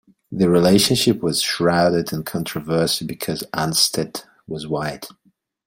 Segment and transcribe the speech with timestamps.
[0.31, 5.05] The relationship was shrouded in controversy because Anstett was white.